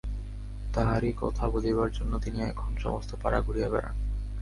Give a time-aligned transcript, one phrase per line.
[0.73, 3.95] তাহারই কথা বলিবার জন্য তিনি এখন সমস্ত পাড়া ঘুরিয়া বেড়ান।